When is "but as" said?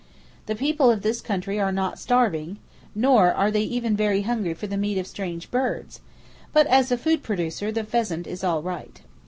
6.51-6.91